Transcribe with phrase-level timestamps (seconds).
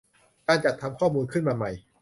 [0.47, 1.71] การจัดทำข้อมูลขึ้นมาใหม่